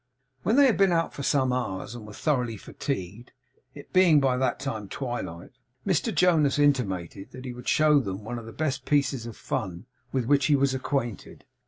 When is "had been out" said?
0.65-1.13